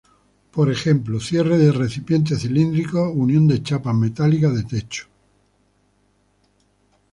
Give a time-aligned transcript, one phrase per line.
[0.49, 5.07] Por ejemplo: "Cierre de recipientes cilíndricos, unión de chapas metálicas de techos.